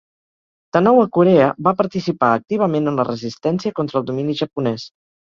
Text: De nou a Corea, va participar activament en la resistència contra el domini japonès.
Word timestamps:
De 0.77 0.79
nou 0.85 1.01
a 1.01 1.09
Corea, 1.17 1.49
va 1.67 1.73
participar 1.81 2.29
activament 2.37 2.93
en 2.93 2.97
la 3.01 3.05
resistència 3.11 3.75
contra 3.81 4.01
el 4.03 4.09
domini 4.09 4.37
japonès. 4.41 4.89